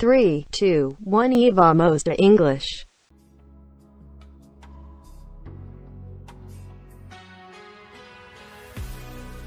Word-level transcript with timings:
3, 0.00 0.44
2, 0.52 0.94
1 1.04 1.32
e 1.36 1.50
vamos 1.50 2.04
a 2.06 2.14
English. 2.22 2.86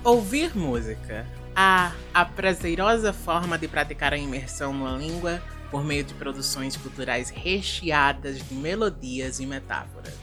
Ouvir 0.03 0.53
música. 0.53 1.25
A, 1.55 1.93
a 2.13 2.25
prazerosa 2.25 3.13
forma 3.13 3.57
de 3.57 3.69
praticar 3.69 4.11
a 4.11 4.17
imersão 4.17 4.73
numa 4.73 4.97
língua 4.97 5.41
por 5.71 5.85
meio 5.85 6.03
de 6.03 6.13
produções 6.15 6.75
culturais 6.75 7.29
recheadas 7.29 8.45
de 8.45 8.53
melodias 8.53 9.39
e 9.39 9.45
metáforas. 9.45 10.13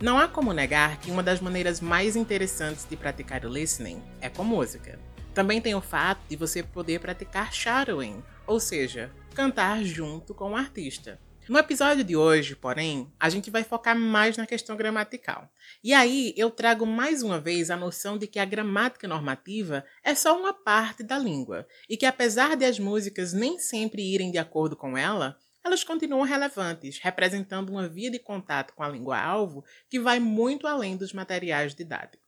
Não 0.00 0.18
há 0.18 0.26
como 0.26 0.54
negar 0.54 0.98
que 0.98 1.10
uma 1.10 1.22
das 1.22 1.42
maneiras 1.42 1.82
mais 1.82 2.16
interessantes 2.16 2.86
de 2.88 2.96
praticar 2.96 3.44
o 3.44 3.50
listening 3.50 4.02
é 4.22 4.30
com 4.30 4.44
música. 4.44 4.98
Também 5.34 5.60
tem 5.60 5.74
o 5.74 5.82
fato 5.82 6.20
de 6.26 6.36
você 6.36 6.62
poder 6.62 7.00
praticar 7.00 7.52
shadowing, 7.52 8.22
ou 8.46 8.58
seja, 8.58 9.10
cantar 9.34 9.82
junto 9.82 10.32
com 10.32 10.52
o 10.52 10.56
artista. 10.56 11.20
No 11.48 11.58
episódio 11.58 12.04
de 12.04 12.16
hoje, 12.16 12.56
porém, 12.56 13.12
a 13.20 13.28
gente 13.28 13.50
vai 13.50 13.62
focar 13.62 13.98
mais 13.98 14.36
na 14.36 14.46
questão 14.46 14.76
gramatical. 14.76 15.50
E 15.82 15.92
aí 15.92 16.32
eu 16.38 16.50
trago 16.50 16.86
mais 16.86 17.22
uma 17.22 17.38
vez 17.38 17.68
a 17.68 17.76
noção 17.76 18.16
de 18.16 18.26
que 18.26 18.38
a 18.38 18.44
gramática 18.46 19.06
normativa 19.06 19.84
é 20.02 20.14
só 20.14 20.38
uma 20.38 20.54
parte 20.54 21.02
da 21.02 21.18
língua 21.18 21.66
e 21.86 21.98
que 21.98 22.06
apesar 22.06 22.56
de 22.56 22.64
as 22.64 22.78
músicas 22.78 23.34
nem 23.34 23.58
sempre 23.58 24.00
irem 24.02 24.30
de 24.30 24.38
acordo 24.38 24.74
com 24.74 24.96
ela, 24.96 25.36
elas 25.64 25.82
continuam 25.82 26.22
relevantes, 26.22 26.98
representando 26.98 27.70
uma 27.70 27.88
via 27.88 28.10
de 28.10 28.18
contato 28.18 28.72
com 28.74 28.82
a 28.82 28.88
língua-alvo 28.88 29.64
que 29.90 29.98
vai 29.98 30.20
muito 30.20 30.66
além 30.66 30.96
dos 30.96 31.12
materiais 31.12 31.74
didáticos. 31.74 32.24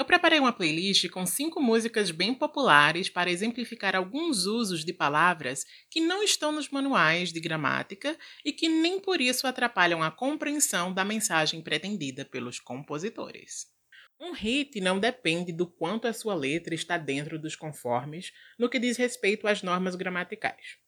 Eu 0.00 0.04
preparei 0.06 0.40
uma 0.40 0.50
playlist 0.50 1.10
com 1.10 1.26
cinco 1.26 1.60
músicas 1.60 2.10
bem 2.10 2.32
populares 2.32 3.10
para 3.10 3.30
exemplificar 3.30 3.94
alguns 3.94 4.46
usos 4.46 4.82
de 4.82 4.94
palavras 4.94 5.66
que 5.90 6.00
não 6.00 6.22
estão 6.22 6.50
nos 6.50 6.70
manuais 6.70 7.30
de 7.30 7.38
gramática 7.38 8.16
e 8.42 8.50
que 8.50 8.66
nem 8.66 8.98
por 8.98 9.20
isso 9.20 9.46
atrapalham 9.46 10.02
a 10.02 10.10
compreensão 10.10 10.90
da 10.90 11.04
mensagem 11.04 11.60
pretendida 11.60 12.24
pelos 12.24 12.58
compositores. 12.58 13.66
Um 14.18 14.32
hit 14.32 14.80
não 14.80 14.98
depende 14.98 15.52
do 15.52 15.66
quanto 15.66 16.08
a 16.08 16.14
sua 16.14 16.34
letra 16.34 16.74
está 16.74 16.96
dentro 16.96 17.38
dos 17.38 17.54
conformes 17.54 18.32
no 18.58 18.70
que 18.70 18.78
diz 18.78 18.96
respeito 18.96 19.46
às 19.46 19.62
normas 19.62 19.96
gramaticais. 19.96 20.78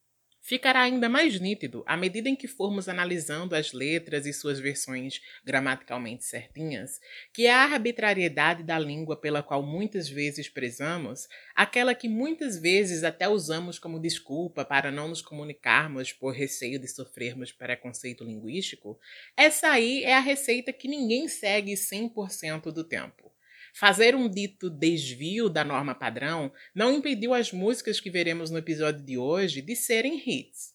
Ficará 0.45 0.83
ainda 0.83 1.09
mais 1.09 1.39
nítido 1.39 1.85
à 1.87 1.97
medida 1.97 2.29
em 2.29 2.35
que 2.35 2.49
formos 2.49 2.89
analisando 2.89 3.55
as 3.55 3.73
letras 3.73 4.27
e 4.27 4.33
suas 4.33 4.59
versões 4.59 5.23
gramaticalmente 5.45 6.25
certinhas, 6.25 7.01
que 7.33 7.47
é 7.47 7.53
a 7.55 7.63
arbitrariedade 7.63 8.65
da 8.65 8.77
língua 8.77 9.17
pela 9.17 9.41
qual 9.41 9.63
muitas 9.63 10.09
vezes 10.09 10.49
prezamos, 10.49 11.29
aquela 11.55 11.95
que 11.95 12.09
muitas 12.09 12.59
vezes 12.59 13.05
até 13.05 13.29
usamos 13.29 13.79
como 13.79 14.01
desculpa 14.01 14.65
para 14.65 14.91
não 14.91 15.07
nos 15.07 15.23
comunicarmos 15.23 16.13
por 16.13 16.35
receio 16.35 16.81
de 16.81 16.89
sofrermos 16.89 17.53
preconceito 17.53 18.25
linguístico, 18.25 18.99
essa 19.37 19.69
aí 19.69 20.03
é 20.03 20.15
a 20.15 20.21
receita 20.21 20.73
que 20.73 20.89
ninguém 20.89 21.29
segue 21.29 21.75
100% 21.75 22.73
do 22.73 22.83
tempo. 22.83 23.32
Fazer 23.73 24.15
um 24.15 24.29
dito 24.29 24.69
desvio 24.69 25.49
da 25.49 25.65
norma 25.65 25.95
padrão 25.95 26.53
não 26.75 26.93
impediu 26.93 27.33
as 27.33 27.53
músicas 27.53 28.01
que 28.01 28.11
veremos 28.11 28.51
no 28.51 28.59
episódio 28.59 29.03
de 29.03 29.17
hoje 29.17 29.63
de 29.63 29.75
serem 29.75 30.17
hits. 30.17 30.73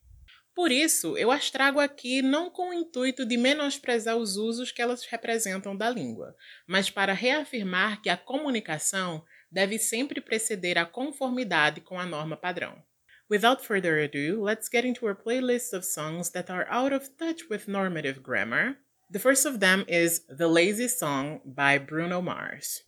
Por 0.56 0.72
isso, 0.72 1.16
eu 1.16 1.32
as 1.32 1.52
trago 1.52 1.80
aqui 1.80 2.24
não 2.24 2.50
com 2.50 2.70
o 2.70 2.74
intuito 2.74 3.24
de 3.24 3.38
menosprezar 3.38 4.18
os 4.18 4.38
usos 4.38 4.72
que 4.72 4.82
elas 4.82 5.06
representam 5.06 5.78
da 5.78 5.88
língua, 5.88 6.36
mas 6.66 6.90
para 6.90 7.14
reafirmar 7.14 8.02
que 8.02 8.10
a 8.10 8.18
comunicação 8.18 9.24
deve 9.52 9.78
sempre 9.78 10.20
preceder 10.20 10.80
a 10.80 10.86
conformidade 10.86 11.80
com 11.82 12.00
a 12.00 12.08
norma 12.08 12.36
padrão. 12.36 12.82
Without 13.30 13.64
further 13.64 14.04
ado, 14.04 14.42
let's 14.42 14.68
get 14.68 14.84
into 14.84 15.06
our 15.06 15.16
playlist 15.16 15.74
of 15.74 15.86
songs 15.86 16.32
that 16.32 16.52
are 16.52 16.66
out 16.72 16.92
of 16.92 17.10
touch 17.20 17.48
with 17.52 17.68
normative 17.68 18.22
grammar. 18.22 18.78
The 19.12 19.20
first 19.20 19.46
of 19.46 19.60
them 19.60 19.86
is 19.88 20.26
The 20.28 20.48
Lazy 20.48 20.88
Song 20.88 21.40
by 21.46 21.78
Bruno 21.78 22.20
Mars. 22.20 22.87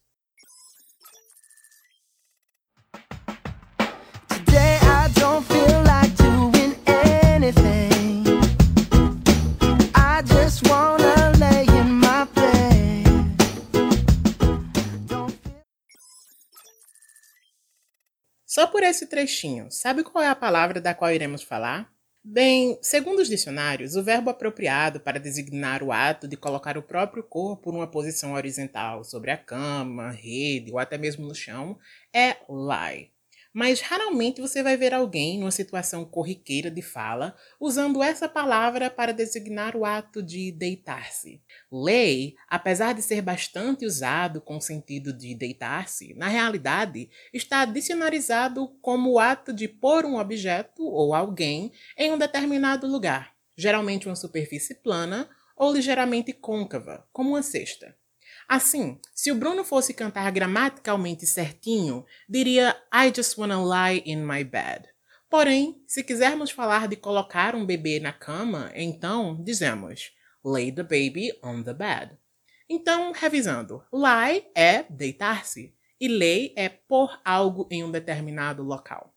Só 18.60 18.68
por 18.68 18.84
esse 18.84 19.08
trechinho, 19.08 19.72
sabe 19.72 20.04
qual 20.04 20.22
é 20.22 20.28
a 20.28 20.36
palavra 20.36 20.82
da 20.82 20.94
qual 20.94 21.14
iremos 21.14 21.44
falar? 21.44 21.90
Bem, 22.22 22.78
segundo 22.82 23.20
os 23.20 23.30
dicionários, 23.30 23.96
o 23.96 24.04
verbo 24.04 24.30
apropriado 24.30 25.00
para 25.00 25.18
designar 25.18 25.82
o 25.82 25.94
ato 25.94 26.28
de 26.28 26.36
colocar 26.36 26.78
o 26.78 26.84
próprio 26.84 27.24
corpo 27.24 27.72
numa 27.72 27.90
posição 27.90 28.34
horizontal 28.34 29.06
sobre 29.06 29.32
a 29.32 29.38
cama, 29.38 30.12
rede 30.12 30.74
ou 30.74 30.78
até 30.78 30.98
mesmo 30.98 31.26
no 31.26 31.34
chão 31.34 31.80
é 32.14 32.36
lie 32.50 33.12
mas 33.54 33.82
raramente 33.82 34.42
você 34.42 34.62
vai 34.62 34.78
ver 34.78 34.94
alguém 34.94 35.40
numa 35.40 35.52
situação 35.52 36.06
corriqueira 36.06 36.70
de 36.70 36.82
fala 36.82 37.36
usando 37.60 38.04
essa 38.04 38.30
palavra 38.30 38.90
para 38.90 39.12
designar 39.12 39.76
o 39.76 39.86
ato 39.86 40.22
de 40.22 40.52
deitar-se. 40.52 41.42
Lei, 41.72 42.36
apesar 42.48 42.94
de 42.94 43.02
ser 43.02 43.22
bastante 43.22 43.86
usado 43.86 44.40
com 44.40 44.58
o 44.58 44.62
sentido 44.62 45.12
de 45.12 45.34
deitar-se, 45.34 46.14
na 46.14 46.28
realidade 46.28 47.10
está 47.34 47.66
dicionarizado 47.66 48.68
como 48.82 49.12
o 49.12 49.20
ato 49.20 49.52
de 49.52 49.68
pôr 49.68 50.06
um 50.06 50.18
objeto 50.18 50.84
ou 50.84 51.14
alguém 51.14 51.72
em 51.98 52.12
um 52.12 52.18
determinado 52.18 52.88
lugar, 52.88 53.34
geralmente 53.58 54.08
uma 54.08 54.16
superfície 54.16 54.76
plana 54.76 55.30
ou 55.56 55.74
ligeiramente 55.74 56.32
côncava, 56.32 57.06
como 57.12 57.32
uma 57.32 57.44
cesta. 57.44 57.99
Assim, 58.50 59.00
se 59.14 59.32
o 59.32 59.36
Bruno 59.36 59.64
fosse 59.64 59.94
cantar 59.94 60.32
gramaticalmente 60.32 61.28
certinho, 61.28 62.04
diria 62.28 62.76
I 62.92 63.14
just 63.16 63.38
wanna 63.38 63.64
lie 63.64 64.02
in 64.08 64.26
my 64.26 64.44
bed. 64.44 64.90
Porém, 65.30 65.84
se 65.86 66.04
quisermos 66.04 66.50
falar 66.50 66.88
de 66.88 66.96
colocar 66.96 67.54
um 67.54 67.64
bebê 67.64 68.00
na 68.00 68.12
cama, 68.12 68.72
então 68.74 69.40
dizemos 69.44 70.12
lay 70.44 70.72
the 70.72 70.82
baby 70.82 71.32
on 71.44 71.62
the 71.62 71.76
bed. 71.76 72.18
Então, 72.68 73.12
revisando, 73.12 73.84
lie 73.94 74.48
é 74.56 74.82
deitar-se 74.90 75.76
e 76.02 76.08
lay 76.08 76.52
é 76.58 76.70
pôr 76.70 77.22
algo 77.24 77.68
em 77.70 77.84
um 77.84 77.92
determinado 77.92 78.64
local. 78.64 79.16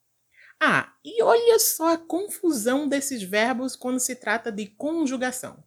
Ah, 0.61 0.93
e 1.03 1.23
olha 1.23 1.59
só 1.59 1.95
a 1.95 1.99
confusão 1.99 2.87
desses 2.87 3.23
verbos 3.23 3.77
quando 3.77 3.99
se 3.99 4.15
trata 4.15 4.53
de 4.53 4.67
conjugação. 4.67 5.65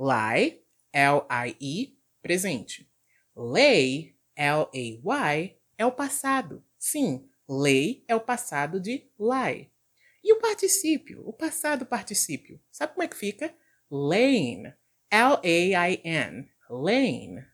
Lie, 0.00 0.62
L-I-E, 0.94 1.98
presente. 2.22 2.90
Lay, 3.34 4.14
L-A-Y, 4.36 5.56
é 5.78 5.86
o 5.86 5.92
passado. 5.92 6.64
Sim, 6.78 7.28
lay 7.48 8.04
é 8.06 8.14
o 8.14 8.20
passado 8.20 8.80
de 8.80 9.10
lie. 9.18 9.70
E 10.22 10.32
o 10.32 10.38
particípio, 10.38 11.26
o 11.26 11.32
passado 11.32 11.84
particípio, 11.84 12.60
sabe 12.70 12.92
como 12.92 13.02
é 13.02 13.08
que 13.08 13.16
fica? 13.16 13.54
Lane, 13.90 14.74
L-A-I-N, 15.10 16.48
lane. 16.70 17.46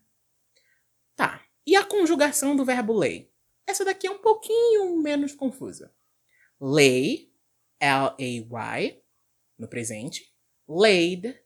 Tá, 1.17 1.45
e 1.67 1.75
a 1.77 1.85
conjugação 1.85 2.55
do 2.55 2.65
verbo 2.65 2.93
lay? 2.93 3.33
Essa 3.67 3.85
daqui 3.85 4.07
é 4.07 4.11
um 4.11 4.19
pouquinho 4.19 4.97
menos 4.97 5.35
confusa. 5.35 5.95
Lay, 6.61 7.33
L-A-Y, 7.81 9.03
no 9.59 9.69
presente, 9.69 10.35
laid 10.69 11.39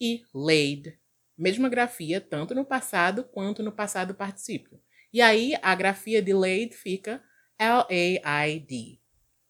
e 0.00 0.24
laid 0.34 0.99
Mesma 1.40 1.70
grafia 1.70 2.20
tanto 2.20 2.54
no 2.54 2.66
passado 2.66 3.24
quanto 3.24 3.62
no 3.62 3.72
passado 3.72 4.14
particípio. 4.14 4.78
E 5.10 5.22
aí 5.22 5.54
a 5.62 5.74
grafia 5.74 6.20
de 6.20 6.34
laid 6.34 6.74
fica 6.74 7.22
L-A-I-D. 7.58 8.98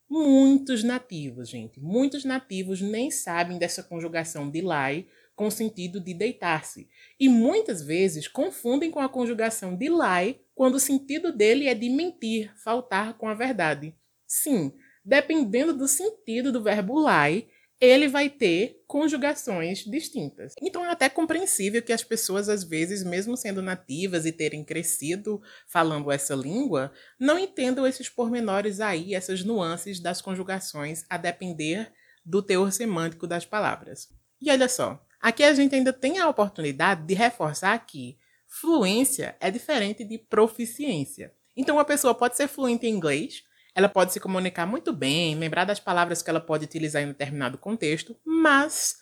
Muitos 0.08 0.84
nativos, 0.84 1.48
gente, 1.48 1.80
muitos 1.80 2.24
nativos 2.24 2.80
nem 2.80 3.10
sabem 3.10 3.58
dessa 3.58 3.82
conjugação 3.82 4.48
de 4.48 4.60
lie 4.60 5.08
com 5.34 5.48
o 5.48 5.50
sentido 5.50 6.00
de 6.00 6.14
deitar-se. 6.14 6.88
E 7.18 7.28
muitas 7.28 7.82
vezes 7.82 8.28
confundem 8.28 8.92
com 8.92 9.00
a 9.00 9.08
conjugação 9.08 9.76
de 9.76 9.88
lie 9.88 10.40
quando 10.54 10.76
o 10.76 10.80
sentido 10.80 11.32
dele 11.36 11.66
é 11.66 11.74
de 11.74 11.90
mentir, 11.90 12.54
faltar 12.56 13.14
com 13.14 13.26
a 13.26 13.34
verdade. 13.34 13.96
Sim, 14.28 14.72
dependendo 15.04 15.76
do 15.76 15.88
sentido 15.88 16.52
do 16.52 16.62
verbo 16.62 17.04
lie, 17.04 17.48
ele 17.80 18.08
vai 18.08 18.28
ter 18.28 18.84
conjugações 18.86 19.84
distintas. 19.84 20.52
Então 20.60 20.84
é 20.84 20.90
até 20.90 21.08
compreensível 21.08 21.80
que 21.80 21.92
as 21.92 22.04
pessoas, 22.04 22.48
às 22.48 22.62
vezes, 22.62 23.02
mesmo 23.02 23.36
sendo 23.36 23.62
nativas 23.62 24.26
e 24.26 24.32
terem 24.32 24.62
crescido 24.62 25.40
falando 25.66 26.10
essa 26.10 26.34
língua, 26.34 26.92
não 27.18 27.38
entendam 27.38 27.86
esses 27.86 28.08
pormenores 28.08 28.80
aí, 28.80 29.14
essas 29.14 29.42
nuances 29.42 29.98
das 29.98 30.20
conjugações, 30.20 31.04
a 31.08 31.16
depender 31.16 31.90
do 32.24 32.42
teor 32.42 32.70
semântico 32.70 33.26
das 33.26 33.46
palavras. 33.46 34.08
E 34.40 34.50
olha 34.50 34.68
só, 34.68 35.02
aqui 35.20 35.42
a 35.42 35.54
gente 35.54 35.74
ainda 35.74 35.92
tem 35.92 36.18
a 36.18 36.28
oportunidade 36.28 37.06
de 37.06 37.14
reforçar 37.14 37.78
que 37.86 38.18
fluência 38.46 39.36
é 39.40 39.50
diferente 39.50 40.04
de 40.04 40.18
proficiência. 40.18 41.32
Então, 41.56 41.76
uma 41.76 41.84
pessoa 41.84 42.14
pode 42.14 42.36
ser 42.36 42.48
fluente 42.48 42.86
em 42.86 42.94
inglês 42.94 43.42
Ela 43.74 43.88
pode 43.88 44.12
se 44.12 44.20
comunicar 44.20 44.66
muito 44.66 44.92
bem, 44.92 45.34
lembrar 45.36 45.64
das 45.64 45.80
palavras 45.80 46.22
que 46.22 46.30
ela 46.30 46.40
pode 46.40 46.64
utilizar 46.64 47.02
em 47.02 47.08
determinado 47.08 47.58
contexto, 47.58 48.16
mas 48.24 48.96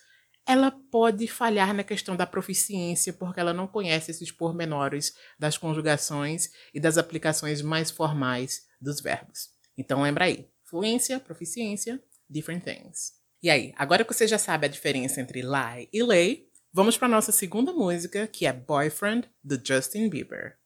ela 0.45 0.71
pode 0.91 1.27
falhar 1.27 1.73
na 1.73 1.83
questão 1.83 2.15
da 2.15 2.25
proficiência 2.25 3.13
porque 3.13 3.39
ela 3.39 3.53
não 3.53 3.67
conhece 3.67 4.11
esses 4.11 4.31
pormenores 4.31 5.13
das 5.37 5.57
conjugações 5.57 6.49
e 6.73 6.79
das 6.79 6.97
aplicações 6.97 7.61
mais 7.61 7.91
formais 7.91 8.63
dos 8.81 8.99
verbos. 9.01 9.49
Então 9.77 10.01
lembra 10.01 10.25
aí, 10.25 10.49
fluência, 10.63 11.19
proficiência, 11.19 12.01
different 12.29 12.63
things. 12.63 13.13
E 13.41 13.49
aí, 13.49 13.73
agora 13.77 14.03
que 14.03 14.13
você 14.13 14.27
já 14.27 14.37
sabe 14.37 14.65
a 14.65 14.69
diferença 14.69 15.21
entre 15.21 15.41
lie 15.41 15.87
e 15.93 16.03
lay, 16.03 16.49
vamos 16.73 16.97
para 16.97 17.07
nossa 17.07 17.31
segunda 17.31 17.71
música, 17.71 18.27
que 18.27 18.45
é 18.45 18.51
Boyfriend 18.51 19.29
do 19.43 19.59
Justin 19.63 20.09
Bieber. 20.09 20.58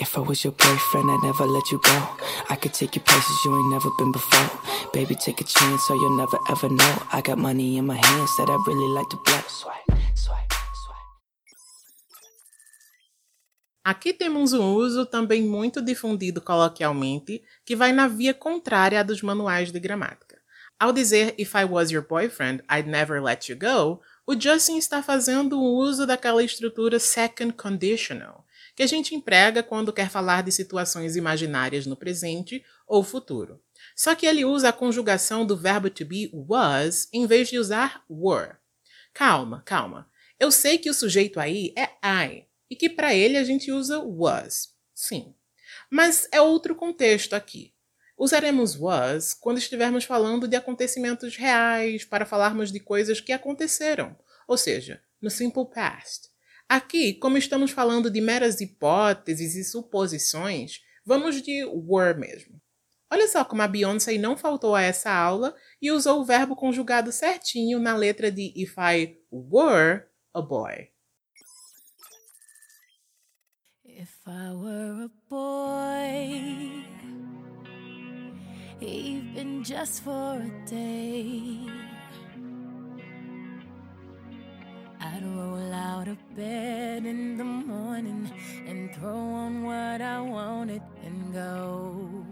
If 0.00 0.16
I 0.16 0.20
was 0.22 0.42
your 0.44 0.54
boyfriend, 0.54 1.10
I'd 1.10 1.22
never 1.22 1.44
let 1.44 1.70
you 1.70 1.78
go. 1.84 2.08
I 2.48 2.56
could 2.56 2.72
take 2.72 2.96
you 2.96 3.02
places 3.02 3.44
you 3.44 3.54
ain't 3.54 3.70
never 3.70 3.90
been 3.98 4.10
before. 4.10 4.48
Baby, 4.94 5.14
take 5.14 5.42
a 5.42 5.44
chance 5.44 5.82
so 5.86 5.92
you'll 5.92 6.16
never 6.16 6.38
ever 6.48 6.70
know. 6.70 7.02
I 7.12 7.20
got 7.20 7.36
money 7.36 7.76
in 7.76 7.86
my 7.86 7.96
hands 7.96 8.34
that 8.38 8.48
I 8.48 8.56
really 8.66 8.88
like 8.94 9.10
to 9.10 9.18
blow. 9.18 9.42
Swipe, 9.46 9.92
swipe, 10.14 10.54
swipe. 10.74 11.10
Aqui 13.84 14.14
temos 14.14 14.54
um 14.54 14.72
uso 14.74 15.04
também 15.04 15.42
muito 15.42 15.82
difundido 15.82 16.40
coloquialmente, 16.40 17.42
que 17.66 17.76
vai 17.76 17.92
na 17.92 18.08
via 18.08 18.32
contrária 18.32 19.04
dos 19.04 19.20
manuais 19.20 19.70
de 19.70 19.78
gramática. 19.78 20.40
Ao 20.78 20.94
dizer 20.94 21.34
If 21.38 21.54
I 21.54 21.66
was 21.66 21.90
your 21.90 22.06
boyfriend, 22.06 22.62
I'd 22.70 22.88
never 22.88 23.22
let 23.22 23.50
you 23.50 23.56
go, 23.58 24.00
o 24.26 24.34
Justin 24.38 24.78
está 24.78 25.02
fazendo 25.02 25.60
um 25.60 25.74
uso 25.74 26.06
daquela 26.06 26.42
estrutura 26.42 26.98
second 26.98 27.52
conditional, 27.52 28.46
que 28.74 28.82
a 28.82 28.86
gente 28.86 29.14
emprega 29.14 29.62
quando 29.62 29.92
quer 29.92 30.08
falar 30.08 30.42
de 30.42 30.52
situações 30.52 31.16
imaginárias 31.16 31.86
no 31.86 31.96
presente 31.96 32.64
ou 32.86 33.02
futuro. 33.02 33.62
Só 33.94 34.14
que 34.14 34.26
ele 34.26 34.44
usa 34.44 34.68
a 34.68 34.72
conjugação 34.72 35.44
do 35.44 35.56
verbo 35.56 35.90
to 35.90 36.04
be 36.04 36.30
was 36.32 37.08
em 37.12 37.26
vez 37.26 37.48
de 37.48 37.58
usar 37.58 38.04
were. 38.08 38.56
Calma, 39.12 39.62
calma. 39.64 40.08
Eu 40.38 40.50
sei 40.50 40.78
que 40.78 40.88
o 40.88 40.94
sujeito 40.94 41.38
aí 41.38 41.74
é 41.76 41.90
I 42.02 42.46
e 42.70 42.76
que 42.76 42.88
para 42.88 43.14
ele 43.14 43.36
a 43.36 43.44
gente 43.44 43.70
usa 43.70 43.98
was. 43.98 44.74
Sim. 44.94 45.34
Mas 45.90 46.28
é 46.32 46.40
outro 46.40 46.74
contexto 46.74 47.34
aqui. 47.34 47.74
Usaremos 48.16 48.76
was 48.76 49.34
quando 49.34 49.58
estivermos 49.58 50.04
falando 50.04 50.46
de 50.46 50.54
acontecimentos 50.54 51.36
reais, 51.36 52.04
para 52.04 52.26
falarmos 52.26 52.70
de 52.70 52.78
coisas 52.78 53.20
que 53.20 53.32
aconteceram, 53.32 54.16
ou 54.46 54.56
seja, 54.56 55.02
no 55.20 55.30
simple 55.30 55.64
past. 55.64 56.29
Aqui, 56.70 57.14
como 57.14 57.36
estamos 57.36 57.72
falando 57.72 58.08
de 58.08 58.20
meras 58.20 58.60
hipóteses 58.60 59.56
e 59.56 59.64
suposições, 59.64 60.80
vamos 61.04 61.42
de 61.42 61.64
were 61.64 62.16
mesmo. 62.16 62.62
Olha 63.10 63.26
só 63.26 63.44
como 63.44 63.60
a 63.60 63.66
Beyoncé 63.66 64.16
não 64.18 64.36
faltou 64.36 64.76
a 64.76 64.80
essa 64.80 65.10
aula 65.10 65.52
e 65.82 65.90
usou 65.90 66.20
o 66.20 66.24
verbo 66.24 66.54
conjugado 66.54 67.10
certinho 67.10 67.80
na 67.80 67.96
letra 67.96 68.30
de 68.30 68.52
If 68.54 68.76
I 68.78 69.18
Were 69.32 70.04
a 70.32 70.40
Boy. 70.40 70.92
If 73.84 74.20
I 74.28 74.52
were 74.54 75.06
a 75.06 75.10
boy, 75.28 76.84
even 78.80 79.64
just 79.64 80.04
for 80.04 80.40
a 80.40 80.70
day. 80.70 81.89
I'd 85.02 85.24
roll 85.24 85.72
out 85.72 86.08
of 86.08 86.18
bed 86.36 87.06
in 87.06 87.38
the 87.38 87.44
morning 87.44 88.30
and 88.68 88.92
throw 88.94 89.16
on 89.16 89.64
what 89.64 90.02
I 90.02 90.20
wanted 90.20 90.82
and 91.02 91.32
go. 91.32 92.26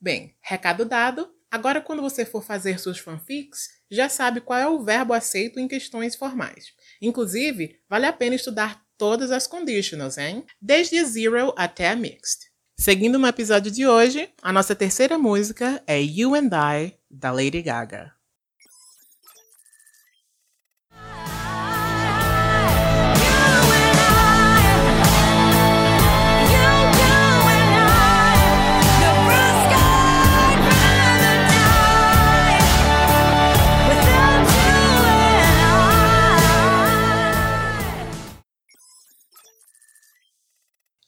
Bem, 0.00 0.36
recado 0.40 0.84
dado. 0.84 1.32
Agora, 1.48 1.80
quando 1.80 2.02
você 2.02 2.24
for 2.24 2.42
fazer 2.42 2.80
suas 2.80 2.98
fanfics, 2.98 3.68
já 3.90 4.08
sabe 4.08 4.40
qual 4.40 4.58
é 4.58 4.68
o 4.68 4.82
verbo 4.82 5.14
aceito 5.14 5.60
em 5.60 5.68
questões 5.68 6.16
formais. 6.16 6.74
Inclusive, 7.00 7.80
vale 7.88 8.06
a 8.06 8.12
pena 8.12 8.34
estudar 8.34 8.84
todas 8.98 9.30
as 9.30 9.46
conditionals, 9.46 10.18
hein? 10.18 10.44
Desde 10.60 11.04
zero 11.04 11.54
até 11.56 11.94
mixed. 11.94 12.55
Seguindo 12.78 13.18
no 13.18 13.26
episódio 13.26 13.72
de 13.72 13.86
hoje, 13.86 14.28
a 14.42 14.52
nossa 14.52 14.74
terceira 14.74 15.16
música 15.16 15.82
é 15.86 15.98
You 15.98 16.34
and 16.34 16.50
I, 16.52 16.94
da 17.10 17.32
Lady 17.32 17.62
Gaga. 17.62 18.15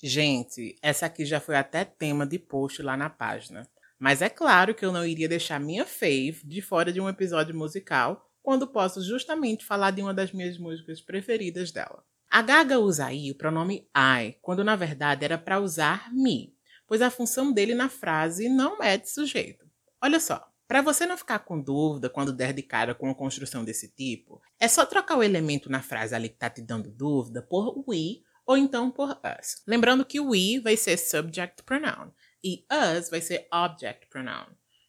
Gente, 0.08 0.74
essa 0.80 1.04
aqui 1.04 1.26
já 1.26 1.38
foi 1.38 1.54
até 1.54 1.84
tema 1.84 2.26
de 2.26 2.38
post 2.38 2.80
lá 2.80 2.96
na 2.96 3.10
página. 3.10 3.68
Mas 3.98 4.22
é 4.22 4.30
claro 4.30 4.74
que 4.74 4.82
eu 4.82 4.90
não 4.90 5.04
iria 5.04 5.28
deixar 5.28 5.60
minha 5.60 5.84
fave 5.84 6.40
de 6.46 6.62
fora 6.62 6.90
de 6.90 6.98
um 6.98 7.10
episódio 7.10 7.54
musical, 7.54 8.26
quando 8.42 8.66
posso 8.66 9.04
justamente 9.04 9.66
falar 9.66 9.90
de 9.90 10.00
uma 10.00 10.14
das 10.14 10.32
minhas 10.32 10.56
músicas 10.56 11.02
preferidas 11.02 11.70
dela. 11.72 12.02
A 12.30 12.40
Gaga 12.40 12.78
usa 12.78 13.04
aí 13.04 13.30
o 13.30 13.34
pronome 13.34 13.86
I, 13.94 14.34
quando 14.40 14.64
na 14.64 14.76
verdade 14.76 15.26
era 15.26 15.36
para 15.36 15.60
usar 15.60 16.10
me, 16.10 16.54
pois 16.86 17.02
a 17.02 17.10
função 17.10 17.52
dele 17.52 17.74
na 17.74 17.90
frase 17.90 18.48
não 18.48 18.82
é 18.82 18.96
de 18.96 19.10
sujeito. 19.10 19.66
Olha 20.02 20.18
só, 20.18 20.42
para 20.66 20.80
você 20.80 21.04
não 21.04 21.18
ficar 21.18 21.40
com 21.40 21.60
dúvida 21.60 22.08
quando 22.08 22.32
der 22.32 22.54
de 22.54 22.62
cara 22.62 22.94
com 22.94 23.08
uma 23.08 23.14
construção 23.14 23.62
desse 23.62 23.94
tipo, 23.94 24.40
é 24.58 24.68
só 24.68 24.86
trocar 24.86 25.18
o 25.18 25.22
elemento 25.22 25.70
na 25.70 25.82
frase 25.82 26.14
ali 26.14 26.30
que 26.30 26.38
tá 26.38 26.48
te 26.48 26.62
dando 26.62 26.90
dúvida 26.90 27.42
por 27.42 27.84
we 27.86 28.26
ou 28.48 28.56
então 28.56 28.90
por 28.90 29.10
us. 29.10 29.62
Lembrando 29.66 30.06
que 30.06 30.18
o 30.18 30.30
we 30.30 30.58
vai 30.58 30.74
ser 30.74 30.96
subject 30.96 31.62
pronoun 31.64 32.10
e 32.42 32.64
us 32.96 33.10
vai 33.10 33.20
ser 33.20 33.46
object 33.52 34.06
pronoun. 34.08 34.46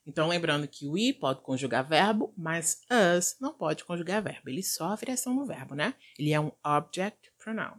Então, 0.08 0.30
lembrando 0.30 0.66
que 0.66 0.88
o 0.88 0.94
we 0.94 1.12
pode 1.12 1.42
conjugar 1.42 1.88
verbo, 1.88 2.34
mas 2.38 2.82
us 2.90 3.36
não 3.40 3.54
pode 3.54 3.84
conjugar 3.84 4.24
verbo. 4.24 4.50
Ele 4.50 4.64
sofre 4.64 5.12
ação 5.12 5.36
no 5.36 5.46
verbo, 5.46 5.76
né? 5.76 5.94
Ele 6.18 6.32
é 6.32 6.40
um 6.40 6.54
object 6.66 7.32
pronoun. 7.38 7.78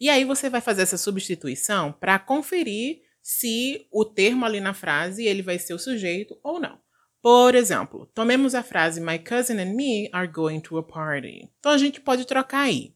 E 0.00 0.10
aí 0.10 0.24
você 0.24 0.50
vai 0.50 0.60
fazer 0.60 0.82
essa 0.82 0.98
substituição 0.98 1.92
para 1.92 2.18
conferir 2.18 3.02
se 3.22 3.86
o 3.92 4.04
termo 4.04 4.44
ali 4.44 4.60
na 4.60 4.74
frase 4.74 5.24
ele 5.24 5.40
vai 5.40 5.58
ser 5.58 5.72
o 5.72 5.78
sujeito 5.78 6.38
ou 6.42 6.58
não. 6.58 6.80
Por 7.22 7.54
exemplo, 7.54 8.06
tomemos 8.12 8.56
a 8.56 8.62
frase 8.62 9.00
My 9.00 9.18
cousin 9.18 9.58
and 9.58 9.74
me 9.74 10.10
are 10.12 10.28
going 10.28 10.60
to 10.60 10.78
a 10.78 10.82
party. 10.82 11.48
Então 11.58 11.72
a 11.72 11.78
gente 11.78 12.00
pode 12.00 12.26
trocar 12.26 12.62
aí. 12.62 12.94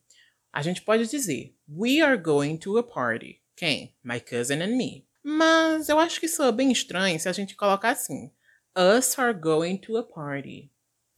A 0.52 0.62
gente 0.62 0.82
pode 0.82 1.06
dizer 1.06 1.54
We 1.72 2.02
are 2.02 2.16
going 2.16 2.56
to 2.58 2.78
a 2.78 2.82
party. 2.82 3.40
Quem? 3.54 3.94
My 4.02 4.18
cousin 4.18 4.60
and 4.60 4.76
me. 4.76 5.06
Mas 5.22 5.88
eu 5.88 6.00
acho 6.00 6.18
que 6.18 6.26
soa 6.26 6.50
bem 6.50 6.72
estranho 6.72 7.20
se 7.20 7.28
a 7.28 7.32
gente 7.32 7.54
colocar 7.54 7.90
assim: 7.90 8.32
Us 8.76 9.16
are 9.16 9.32
going 9.32 9.76
to 9.76 9.96
a 9.96 10.02
party. 10.02 10.72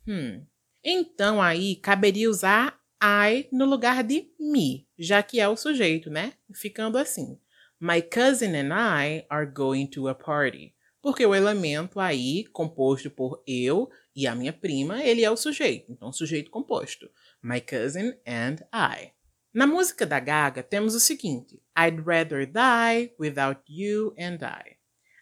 Hum. 0.07 0.45
Então 0.85 1.41
aí 1.41 1.77
caberia 1.77 2.29
usar 2.29 2.79
I 3.03 3.49
no 3.51 3.65
lugar 3.65 4.05
de 4.05 4.31
me, 4.39 4.87
já 4.99 5.23
que 5.23 5.41
é 5.41 5.49
o 5.49 5.57
sujeito, 5.57 6.11
né? 6.11 6.35
Ficando 6.53 6.99
assim: 6.99 7.41
My 7.81 8.03
cousin 8.03 8.55
and 8.55 8.75
I 8.75 9.25
are 9.31 9.47
going 9.47 9.87
to 9.87 10.07
a 10.09 10.15
party. 10.15 10.75
Porque 11.01 11.25
o 11.25 11.35
elemento 11.35 11.99
aí, 11.99 12.45
composto 12.53 13.11
por 13.11 13.43
eu 13.47 13.91
e 14.15 14.27
a 14.27 14.35
minha 14.35 14.53
prima, 14.53 15.03
ele 15.03 15.25
é 15.25 15.31
o 15.31 15.37
sujeito. 15.37 15.91
Então, 15.91 16.13
sujeito 16.13 16.51
composto. 16.51 17.11
My 17.43 17.61
cousin 17.61 18.15
and 18.25 18.59
I. 18.73 19.13
Na 19.55 19.67
música 19.67 20.07
da 20.07 20.19
Gaga 20.19 20.63
temos 20.63 20.95
o 20.95 21.01
seguinte: 21.01 21.63
I'd 21.79 22.03
rather 22.07 22.47
die 22.47 23.13
without 23.19 23.61
you 23.69 24.15
and 24.19 24.39
I. 24.43 24.77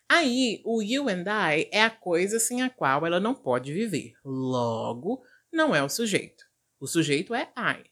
Aí, 0.08 0.60
o 0.64 0.80
you 0.80 1.08
and 1.08 1.24
I 1.26 1.68
é 1.72 1.82
a 1.82 1.90
coisa 1.90 2.38
sem 2.38 2.62
a 2.62 2.70
qual 2.70 3.04
ela 3.04 3.18
não 3.18 3.34
pode 3.34 3.72
viver. 3.72 4.14
Logo, 4.24 5.22
não 5.52 5.74
é 5.74 5.82
o 5.82 5.88
sujeito. 5.88 6.44
O 6.78 6.86
sujeito 6.86 7.34
é 7.34 7.48
I. 7.56 7.84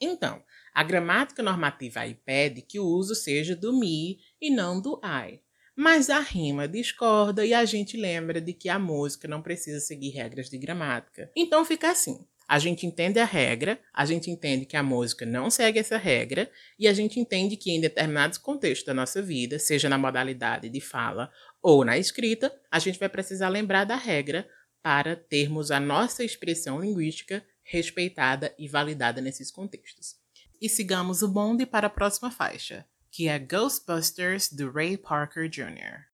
Então, 0.00 0.42
a 0.74 0.82
gramática 0.82 1.42
normativa 1.42 2.00
aí 2.00 2.14
pede 2.14 2.62
que 2.62 2.78
o 2.78 2.86
uso 2.86 3.14
seja 3.14 3.56
do 3.56 3.72
me 3.72 4.18
e 4.40 4.50
não 4.50 4.80
do 4.80 5.00
I. 5.02 5.40
Mas 5.74 6.10
a 6.10 6.20
rima 6.20 6.68
discorda 6.68 7.46
e 7.46 7.54
a 7.54 7.64
gente 7.64 7.96
lembra 7.96 8.40
de 8.40 8.52
que 8.52 8.68
a 8.68 8.78
música 8.78 9.26
não 9.26 9.40
precisa 9.40 9.80
seguir 9.80 10.10
regras 10.10 10.50
de 10.50 10.58
gramática. 10.58 11.30
Então 11.34 11.64
fica 11.64 11.90
assim: 11.90 12.26
a 12.48 12.58
gente 12.58 12.86
entende 12.86 13.20
a 13.20 13.26
regra, 13.26 13.78
a 13.92 14.06
gente 14.06 14.30
entende 14.30 14.64
que 14.64 14.76
a 14.76 14.82
música 14.82 15.26
não 15.26 15.50
segue 15.50 15.78
essa 15.78 15.98
regra, 15.98 16.50
e 16.78 16.88
a 16.88 16.94
gente 16.94 17.20
entende 17.20 17.58
que 17.58 17.70
em 17.70 17.78
determinados 17.78 18.38
contextos 18.38 18.86
da 18.86 18.94
nossa 18.94 19.20
vida, 19.20 19.58
seja 19.58 19.86
na 19.86 19.98
modalidade 19.98 20.70
de 20.70 20.80
fala 20.80 21.30
ou 21.62 21.84
na 21.84 21.98
escrita, 21.98 22.50
a 22.70 22.78
gente 22.78 22.98
vai 22.98 23.10
precisar 23.10 23.50
lembrar 23.50 23.84
da 23.84 23.96
regra 23.96 24.48
para 24.82 25.14
termos 25.14 25.70
a 25.70 25.78
nossa 25.78 26.24
expressão 26.24 26.80
linguística 26.80 27.44
respeitada 27.62 28.54
e 28.58 28.66
validada 28.66 29.20
nesses 29.20 29.50
contextos. 29.50 30.16
E 30.58 30.70
sigamos 30.70 31.20
o 31.20 31.28
bonde 31.28 31.66
para 31.66 31.88
a 31.88 31.90
próxima 31.90 32.30
faixa, 32.30 32.86
que 33.10 33.28
é 33.28 33.38
Ghostbusters 33.38 34.50
do 34.50 34.72
Ray 34.72 34.96
Parker 34.96 35.50
Jr. 35.50 36.07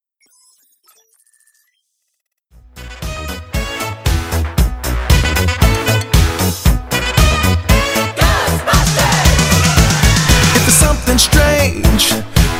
something 11.14 11.18
strange 11.18 12.12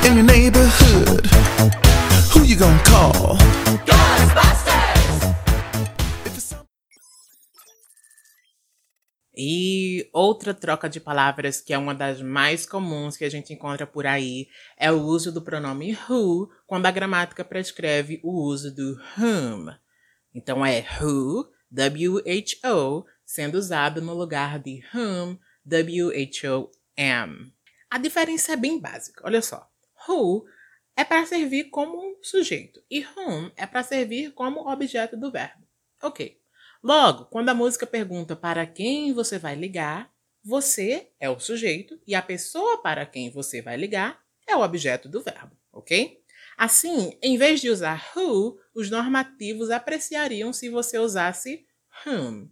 in 0.07 0.17
your 0.17 0.25
neighborhood, 0.25 1.27
who 2.33 2.45
you 2.45 2.57
gonna 2.57 2.79
call? 2.85 3.37
E 9.37 10.09
outra 10.13 10.55
troca 10.55 10.89
de 10.89 11.01
palavras 11.01 11.61
que 11.61 11.73
é 11.73 11.79
uma 11.79 11.93
das 11.95 12.23
mais 12.23 12.65
comuns 12.65 13.17
que 13.17 13.25
a 13.25 13.29
gente 13.29 13.53
encontra 13.53 13.85
por 13.85 14.07
aí 14.07 14.47
é 14.79 14.93
o 14.93 15.03
uso 15.03 15.33
do 15.33 15.43
pronome 15.43 15.99
who 16.09 16.49
quando 16.67 16.87
a 16.87 16.91
gramática 16.93 17.45
prescreve 17.45 18.21
o 18.23 18.31
uso 18.31 18.73
do 18.73 18.97
whom. 19.19 19.75
Então 20.33 20.65
é 20.65 20.87
who, 21.01 21.49
W-H-O, 21.71 23.05
sendo 23.25 23.57
usado 23.57 24.01
no 24.01 24.15
lugar 24.15 24.61
de 24.61 24.85
whom, 24.95 25.37
W-H-O-M. 25.65 27.54
A 27.95 27.99
diferença 27.99 28.55
é 28.55 28.57
bem 28.57 28.81
básica, 28.81 29.23
olha 29.25 29.41
só. 29.41 29.71
Who 30.09 30.45
é 30.97 31.05
para 31.05 31.25
servir 31.27 31.71
como 31.71 32.19
sujeito 32.21 32.83
e 32.91 33.05
whom 33.05 33.53
é 33.57 33.69
para 33.69 33.85
servir 33.85 34.33
como 34.33 34.69
objeto 34.69 35.17
do 35.17 35.31
verbo. 35.31 35.65
Ok. 36.03 36.41
Logo, 36.83 37.27
quando 37.27 37.51
a 37.51 37.55
música 37.55 37.87
pergunta 37.87 38.35
para 38.35 38.67
quem 38.67 39.13
você 39.13 39.39
vai 39.39 39.55
ligar, 39.55 40.13
você 40.43 41.13
é 41.21 41.31
o 41.31 41.39
sujeito 41.39 41.97
e 42.05 42.17
a 42.17 42.21
pessoa 42.21 42.83
para 42.83 43.07
quem 43.07 43.31
você 43.31 43.63
vai 43.63 43.77
ligar 43.77 44.21
é 44.45 44.57
o 44.57 44.63
objeto 44.63 45.09
do 45.09 45.23
verbo, 45.23 45.57
ok? 45.73 46.21
Assim, 46.57 47.17
em 47.23 47.39
vez 47.39 47.61
de 47.61 47.71
usar 47.71 48.11
who, 48.17 48.59
os 48.75 48.91
normativos 48.91 49.71
apreciariam 49.71 50.53
se 50.53 50.69
você 50.69 50.99
usasse 50.99 51.65
whom. 52.05 52.49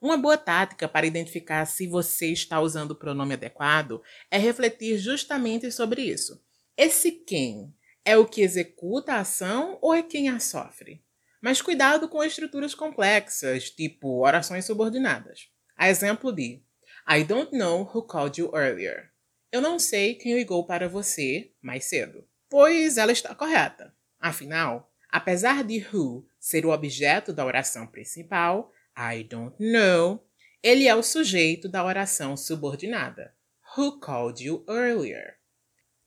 Uma 0.00 0.16
boa 0.16 0.38
tática 0.38 0.88
para 0.88 1.06
identificar 1.06 1.66
se 1.66 1.86
você 1.86 2.32
está 2.32 2.58
usando 2.58 2.92
o 2.92 2.96
pronome 2.96 3.34
adequado 3.34 4.02
é 4.30 4.38
refletir 4.38 4.96
justamente 4.96 5.70
sobre 5.70 6.02
isso. 6.02 6.42
Esse 6.74 7.12
quem 7.12 7.74
é 8.02 8.16
o 8.16 8.26
que 8.26 8.40
executa 8.40 9.12
a 9.12 9.20
ação 9.20 9.78
ou 9.82 9.92
é 9.94 10.02
quem 10.02 10.30
a 10.30 10.40
sofre? 10.40 11.04
Mas 11.42 11.60
cuidado 11.60 12.08
com 12.08 12.24
estruturas 12.24 12.74
complexas, 12.74 13.68
tipo 13.68 14.24
orações 14.24 14.64
subordinadas. 14.64 15.50
A 15.76 15.90
exemplo 15.90 16.32
de 16.32 16.62
I 17.06 17.22
don't 17.22 17.54
know 17.54 17.82
who 17.82 18.02
called 18.02 18.40
you 18.40 18.50
earlier. 18.54 19.10
Eu 19.52 19.60
não 19.60 19.78
sei 19.78 20.14
quem 20.14 20.34
ligou 20.34 20.64
para 20.64 20.88
você 20.88 21.52
mais 21.60 21.84
cedo. 21.84 22.26
Pois 22.48 22.96
ela 22.96 23.12
está 23.12 23.34
correta. 23.34 23.94
Afinal, 24.18 24.90
apesar 25.10 25.62
de 25.62 25.86
who 25.92 26.26
ser 26.38 26.64
o 26.64 26.70
objeto 26.70 27.34
da 27.34 27.44
oração 27.44 27.86
principal, 27.86 28.72
I 28.96 29.24
don't 29.24 29.56
know, 29.58 30.26
ele 30.62 30.86
é 30.86 30.94
o 30.94 31.02
sujeito 31.02 31.68
da 31.68 31.84
oração 31.84 32.36
subordinada. 32.36 33.34
Who 33.76 34.00
called 34.00 34.44
you 34.44 34.64
earlier? 34.68 35.38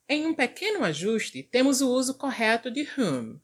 Em 0.07 0.25
um 0.27 0.33
pequeno 0.33 0.83
ajuste, 0.83 1.41
temos 1.41 1.81
o 1.81 1.89
uso 1.89 2.17
correto 2.17 2.69
de 2.69 2.87
whom. 2.97 3.39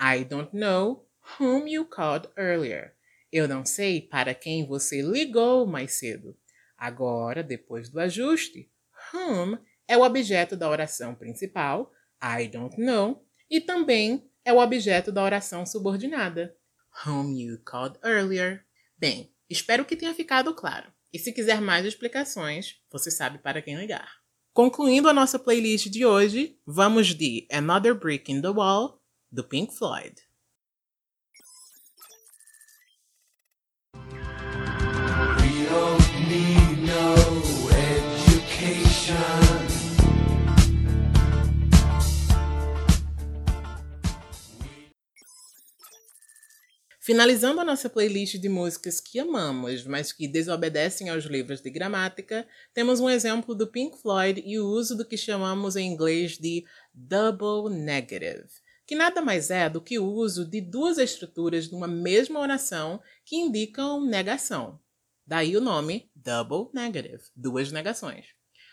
I 0.00 0.24
don't 0.24 0.54
know 0.56 1.08
whom 1.38 1.66
you 1.66 1.84
called 1.84 2.28
earlier. 2.36 2.94
Eu 3.32 3.46
não 3.46 3.64
sei 3.64 4.02
para 4.02 4.34
quem 4.34 4.66
você 4.66 5.00
ligou 5.02 5.66
mais 5.66 5.92
cedo. 5.92 6.36
Agora, 6.76 7.42
depois 7.42 7.88
do 7.88 8.00
ajuste, 8.00 8.70
whom 9.14 9.56
é 9.86 9.96
o 9.96 10.02
objeto 10.02 10.56
da 10.56 10.68
oração 10.68 11.14
principal, 11.14 11.92
I 12.22 12.48
don't 12.48 12.80
know, 12.80 13.24
e 13.48 13.60
também 13.60 14.28
é 14.44 14.52
o 14.52 14.58
objeto 14.58 15.12
da 15.12 15.22
oração 15.22 15.64
subordinada, 15.64 16.56
whom 17.06 17.32
you 17.32 17.58
called 17.64 17.98
earlier. 18.04 18.64
Bem, 19.00 19.32
espero 19.48 19.86
que 19.86 19.96
tenha 19.96 20.12
ficado 20.12 20.52
claro. 20.52 20.92
E 21.10 21.18
se 21.18 21.32
quiser 21.32 21.58
mais 21.58 21.86
explicações, 21.86 22.76
você 22.92 23.10
sabe 23.10 23.38
para 23.38 23.62
quem 23.62 23.78
ligar. 23.78 24.20
Concluindo 24.52 25.08
a 25.08 25.14
nossa 25.14 25.38
playlist 25.38 25.86
de 25.86 26.04
hoje, 26.04 26.58
vamos 26.66 27.14
de 27.14 27.48
Another 27.50 27.94
Brick 27.94 28.30
in 28.30 28.42
the 28.42 28.50
Wall, 28.50 29.02
do 29.32 29.42
Pink 29.42 29.74
Floyd. 29.74 30.20
Finalizando 47.02 47.62
a 47.62 47.64
nossa 47.64 47.88
playlist 47.88 48.34
de 48.34 48.48
músicas 48.50 49.00
que 49.00 49.18
amamos, 49.18 49.86
mas 49.86 50.12
que 50.12 50.28
desobedecem 50.28 51.08
aos 51.08 51.24
livros 51.24 51.62
de 51.62 51.70
gramática, 51.70 52.46
temos 52.74 53.00
um 53.00 53.08
exemplo 53.08 53.54
do 53.54 53.66
Pink 53.66 53.96
Floyd 54.02 54.42
e 54.44 54.58
o 54.58 54.66
uso 54.66 54.94
do 54.94 55.06
que 55.06 55.16
chamamos 55.16 55.76
em 55.76 55.90
inglês 55.90 56.36
de 56.36 56.62
double 56.92 57.74
negative, 57.74 58.50
que 58.86 58.94
nada 58.94 59.22
mais 59.22 59.50
é 59.50 59.70
do 59.70 59.80
que 59.80 59.98
o 59.98 60.04
uso 60.04 60.44
de 60.44 60.60
duas 60.60 60.98
estruturas 60.98 61.70
numa 61.70 61.88
mesma 61.88 62.38
oração 62.38 63.00
que 63.24 63.34
indicam 63.34 64.04
negação. 64.04 64.78
Daí 65.26 65.56
o 65.56 65.60
nome 65.60 66.10
double 66.14 66.68
negative, 66.74 67.22
duas 67.34 67.72
negações. 67.72 68.26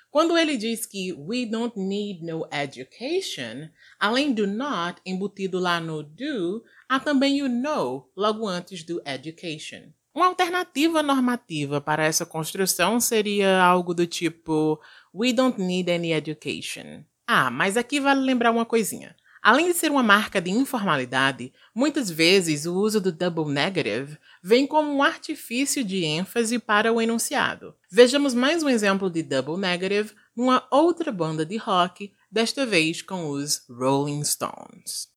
Quando 0.09 0.37
ele 0.37 0.57
diz 0.57 0.85
que 0.85 1.13
we 1.13 1.45
don't 1.45 1.77
need 1.79 2.25
no 2.25 2.47
education, 2.51 3.69
além 3.99 4.33
do 4.33 4.47
not 4.47 5.01
embutido 5.05 5.59
lá 5.59 5.79
no 5.79 6.01
do, 6.01 6.63
há 6.89 6.99
também 6.99 7.41
o 7.43 7.49
no 7.49 8.09
logo 8.15 8.47
antes 8.47 8.83
do 8.83 9.01
education. 9.05 9.91
Uma 10.13 10.27
alternativa 10.27 11.03
normativa 11.03 11.79
para 11.79 12.03
essa 12.03 12.25
construção 12.25 12.99
seria 12.99 13.61
algo 13.61 13.93
do 13.93 14.07
tipo 14.07 14.81
we 15.13 15.31
don't 15.31 15.61
need 15.61 15.91
any 15.91 16.11
education. 16.11 17.03
Ah, 17.27 17.51
mas 17.51 17.77
aqui 17.77 17.99
vale 17.99 18.21
lembrar 18.21 18.51
uma 18.51 18.65
coisinha. 18.65 19.15
Além 19.41 19.67
de 19.67 19.75
ser 19.75 19.91
uma 19.91 20.03
marca 20.03 20.41
de 20.41 20.49
informalidade, 20.49 21.53
muitas 21.73 22.09
vezes 22.09 22.65
o 22.65 22.73
uso 22.73 22.99
do 22.99 23.11
double 23.11 23.45
negative 23.53 24.17
vem 24.41 24.65
como 24.65 24.91
um 24.91 25.03
artifício 25.03 25.83
de 25.83 26.03
ênfase 26.03 26.57
para 26.59 26.91
o 26.91 27.01
enunciado. 27.01 27.75
Vejamos 27.89 28.33
mais 28.33 28.63
um 28.63 28.69
exemplo 28.69 29.09
de 29.09 29.23
double 29.23 29.57
negative 29.57 30.13
numa 30.35 30.67
outra 30.71 31.11
banda 31.11 31.45
de 31.45 31.57
rock, 31.57 32.11
desta 32.31 32.65
vez 32.65 33.01
com 33.01 33.29
os 33.29 33.63
Rolling 33.69 34.23
Stones. 34.23 35.16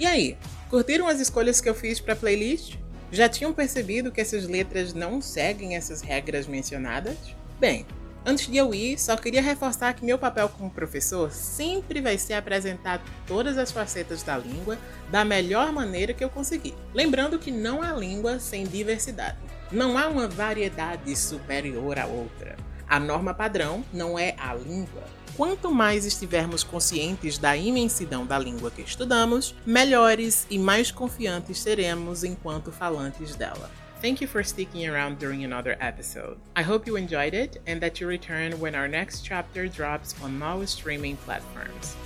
E 0.00 0.06
aí, 0.06 0.38
curtiram 0.70 1.06
as 1.06 1.20
escolhas 1.20 1.60
que 1.60 1.68
eu 1.68 1.74
fiz 1.74 2.00
para 2.00 2.14
a 2.14 2.16
playlist? 2.16 2.78
Já 3.12 3.28
tinham 3.28 3.52
percebido 3.52 4.10
que 4.10 4.18
essas 4.18 4.46
letras 4.46 4.94
não 4.94 5.20
seguem 5.20 5.76
essas 5.76 6.00
regras 6.00 6.46
mencionadas? 6.46 7.18
Bem, 7.60 7.84
antes 8.24 8.46
de 8.46 8.56
eu 8.56 8.74
ir, 8.74 8.98
só 8.98 9.16
queria 9.16 9.42
reforçar 9.42 9.94
que 9.94 10.04
meu 10.04 10.18
papel 10.18 10.48
como 10.48 10.70
professor 10.70 11.30
sempre 11.30 12.00
vai 12.00 12.18
ser 12.18 12.34
apresentar 12.34 13.02
todas 13.26 13.58
as 13.58 13.70
facetas 13.70 14.22
da 14.22 14.36
língua 14.36 14.78
da 15.10 15.24
melhor 15.24 15.72
maneira 15.72 16.12
que 16.12 16.22
eu 16.22 16.30
conseguir. 16.30 16.74
Lembrando 16.94 17.38
que 17.38 17.50
não 17.50 17.82
há 17.82 17.92
língua 17.92 18.38
sem 18.38 18.64
diversidade. 18.64 19.38
Não 19.70 19.96
há 19.96 20.08
uma 20.08 20.26
variedade 20.26 21.14
superior 21.16 21.98
à 21.98 22.06
outra. 22.06 22.56
A 22.88 22.98
norma 22.98 23.32
padrão 23.32 23.84
não 23.92 24.18
é 24.18 24.34
a 24.36 24.52
língua, 24.52 25.04
quanto 25.36 25.70
mais 25.70 26.04
estivermos 26.04 26.64
conscientes 26.64 27.38
da 27.38 27.56
imensidão 27.56 28.26
da 28.26 28.38
língua 28.38 28.70
que 28.70 28.82
estudamos, 28.82 29.54
melhores 29.64 30.46
e 30.50 30.58
mais 30.58 30.90
confiantes 30.90 31.60
seremos 31.60 32.24
enquanto 32.24 32.72
falantes 32.72 33.36
dela. 33.36 33.70
Thank 34.00 34.22
you 34.22 34.26
for 34.26 34.42
sticking 34.42 34.88
around 34.88 35.18
during 35.18 35.44
another 35.44 35.76
episode. 35.78 36.38
I 36.56 36.62
hope 36.62 36.86
you 36.86 36.96
enjoyed 36.96 37.34
it 37.34 37.60
and 37.66 37.82
that 37.82 38.00
you 38.00 38.06
return 38.06 38.58
when 38.58 38.74
our 38.74 38.88
next 38.88 39.20
chapter 39.26 39.68
drops 39.68 40.14
on 40.22 40.42
all 40.42 40.66
streaming 40.66 41.18
platforms. 41.18 41.96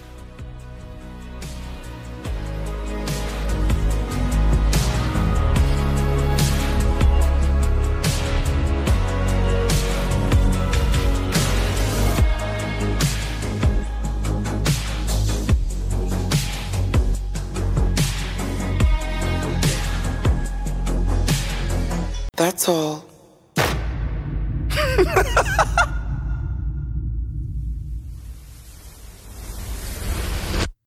All. 22.69 23.04